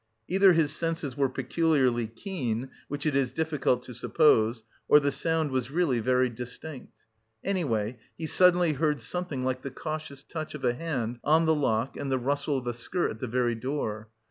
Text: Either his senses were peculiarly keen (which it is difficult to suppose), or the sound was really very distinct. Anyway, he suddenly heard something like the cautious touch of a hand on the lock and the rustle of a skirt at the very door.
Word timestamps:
Either 0.27 0.53
his 0.53 0.75
senses 0.75 1.15
were 1.15 1.29
peculiarly 1.29 2.07
keen 2.07 2.71
(which 2.87 3.05
it 3.05 3.15
is 3.15 3.31
difficult 3.31 3.83
to 3.83 3.93
suppose), 3.93 4.63
or 4.87 4.99
the 4.99 5.11
sound 5.11 5.51
was 5.51 5.69
really 5.69 5.99
very 5.99 6.27
distinct. 6.27 7.05
Anyway, 7.43 7.99
he 8.17 8.25
suddenly 8.25 8.73
heard 8.73 8.99
something 8.99 9.43
like 9.43 9.61
the 9.61 9.69
cautious 9.69 10.23
touch 10.23 10.55
of 10.55 10.65
a 10.65 10.73
hand 10.73 11.19
on 11.23 11.45
the 11.45 11.53
lock 11.53 11.95
and 11.97 12.11
the 12.11 12.17
rustle 12.17 12.57
of 12.57 12.65
a 12.65 12.73
skirt 12.73 13.11
at 13.11 13.19
the 13.19 13.27
very 13.27 13.53
door. 13.53 14.09